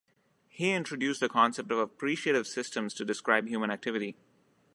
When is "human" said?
3.47-3.69